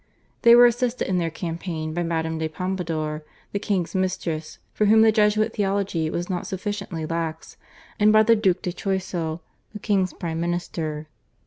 They 0.41 0.55
were 0.55 0.65
assisted 0.65 1.07
in 1.07 1.19
their 1.19 1.29
campaign 1.29 1.93
by 1.93 2.01
Madame 2.01 2.39
de 2.39 2.47
Pompadour, 2.49 3.23
the 3.51 3.59
king's 3.59 3.93
mistress, 3.93 4.57
for 4.73 4.85
whom 4.85 5.03
the 5.03 5.11
Jesuit 5.11 5.53
theology 5.53 6.09
was 6.09 6.27
not 6.27 6.47
sufficiently 6.47 7.05
lax, 7.05 7.55
and 7.99 8.11
by 8.11 8.23
the 8.23 8.35
Duc 8.35 8.63
de 8.63 8.73
Choiseul, 8.73 9.43
the 9.73 9.79
king's 9.79 10.13
prime 10.13 10.39
minister. 10.41 11.07